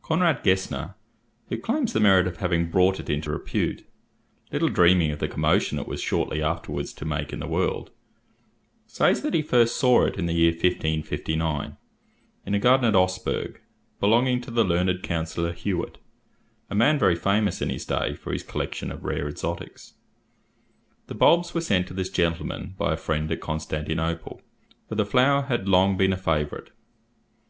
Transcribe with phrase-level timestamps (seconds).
[0.00, 0.94] Conrad Gesner,
[1.50, 3.86] who claims the merit of having brought it into repute,
[4.50, 7.90] little dreaming of the commotion it was shortly afterwards to make in the world,
[8.86, 11.76] says that he first saw it in the year 1559,
[12.46, 13.60] in a garden at Augsburg,
[14.00, 15.98] belonging to the learned Counsellor Herwart,
[16.70, 19.92] a man very famous in his day for his collection of rare exotics.
[21.08, 24.40] The bulbs were sent to this gentleman by a friend at Constantinople,
[24.86, 26.70] where the flower had long been a favourite.